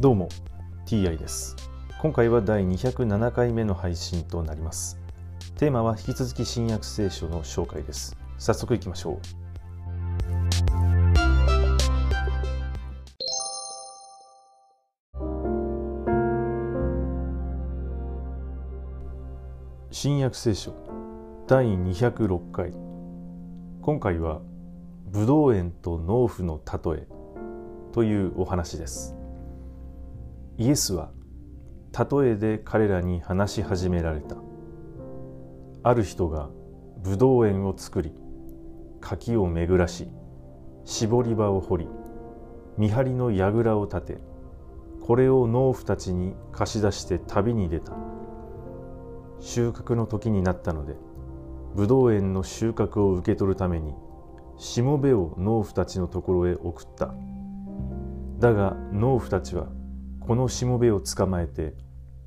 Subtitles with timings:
[0.00, 0.30] どうも
[0.86, 1.54] TI です。
[2.00, 4.98] 今回は第207回目の配信となります。
[5.58, 8.16] テーマは引き続き新約聖書の紹介です。
[8.38, 9.20] 早速いきましょう。
[19.90, 20.72] 新約聖書
[21.46, 22.72] 第206回。
[23.82, 24.40] 今回は
[25.10, 27.06] ブドウ園と農夫の例え
[27.92, 29.19] というお話です。
[30.60, 31.10] イエスは
[31.98, 34.36] 例えで彼らに話し始められた。
[35.82, 36.50] ある人が
[37.02, 38.12] ブドウ園を作り
[39.00, 40.10] 柿を巡らし
[40.84, 41.88] 絞り場を掘り
[42.76, 44.18] 見張りの櫓を立て
[45.00, 47.94] これを農夫たちに貸し出して旅に出た。
[49.40, 50.94] 収穫の時になったので
[51.74, 53.94] ブドウ園の収穫を受け取るために
[54.58, 57.14] しもべを農夫たちのところへ送った。
[58.38, 59.68] だが農夫たちは
[60.30, 61.74] このしもべを捕まえて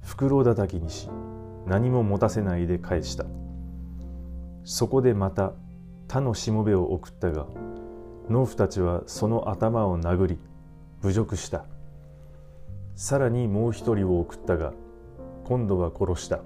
[0.01, 1.07] 袋叩きにし
[1.65, 3.23] 何も持たせないで返した。
[4.65, 5.53] そこでまた
[6.09, 7.47] 他のしもべを送ったが
[8.29, 10.39] 農夫たちはその頭を殴り
[11.01, 11.63] 侮辱した。
[12.97, 14.73] さらにもう一人を送ったが
[15.45, 16.41] 今度は殺した。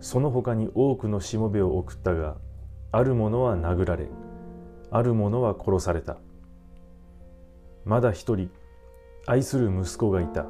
[0.00, 2.34] その他に多くのしもべを送ったが
[2.90, 4.08] ある者は殴られ
[4.90, 6.16] ある者は殺された。
[7.84, 8.50] まだ一人
[9.26, 10.46] 愛する息子がいた。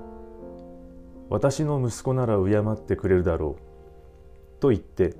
[1.29, 4.61] 私の息子なら敬ってくれるだろう。
[4.61, 5.15] と言って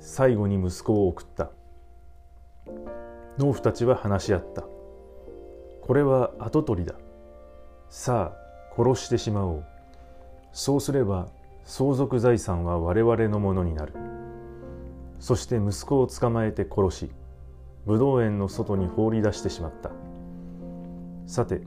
[0.00, 1.50] 最後に息子を送った。
[3.38, 4.64] 農夫たちは話し合った。
[5.82, 6.94] これは跡取りだ。
[7.88, 9.64] さあ殺してしまおう。
[10.52, 11.28] そうすれば
[11.64, 13.94] 相続財産は我々のものになる。
[15.18, 17.10] そして息子を捕まえて殺し
[17.86, 19.90] 武道園の外に放り出してしまった。
[21.26, 21.62] さて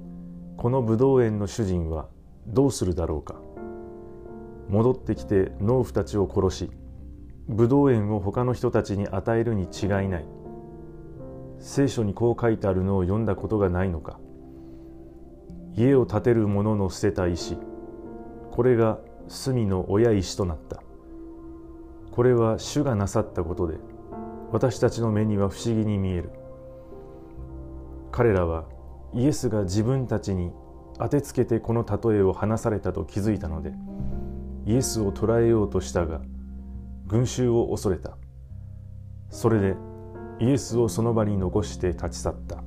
[0.57, 2.07] このブドウ園の主人は
[2.47, 3.35] どうするだろうか。
[4.69, 6.71] 戻ってきて農夫たちを殺し
[7.47, 10.25] ブドウ園を他の人たちに与えるに違いない。
[11.59, 14.19] 聖書にこう書いてあるのを読んだことがないのか。
[15.75, 17.57] 家を建てる者の捨てた石。
[18.51, 20.81] これが隅の親石となった。
[22.11, 23.77] これは主がなさったことで
[24.51, 26.31] 私たちの目には不思議に見える。
[28.11, 28.65] 彼らは
[29.15, 30.51] イエスが自分たちに
[30.99, 33.73] 当てつけてこの例えを話されたと気づいたので
[34.65, 36.21] イエスを捕らえようとしたが
[37.07, 38.17] 群衆を恐れた。
[39.29, 39.75] それで
[40.39, 42.63] イエスをその場に残して立ち去った。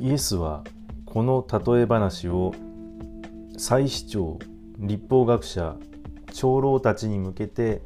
[0.00, 0.64] イエスは
[1.04, 2.52] この例え話を
[3.56, 4.38] 祭司長
[4.78, 5.76] 立法学者
[6.32, 7.82] 長老たちに向けて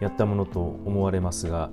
[0.00, 1.70] やったものと思われますが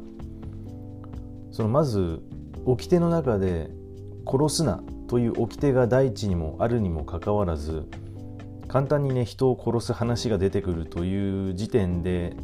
[1.51, 2.21] そのまず
[2.65, 3.71] 掟の中で
[4.25, 7.87] 「殺すな」という掟が第一にもあるにもかかわらず
[8.67, 12.35] 簡単にね人を殺す話が出てくるという時点で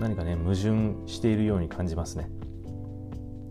[0.00, 2.28] 何かね矛盾しているように感じますね。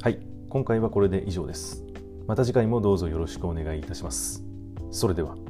[0.02, 0.20] はい
[0.50, 1.86] 今回はこれで以上です。
[2.28, 4.44] また次回もどうぞよろしくお願いいたします。
[4.92, 5.49] それでは。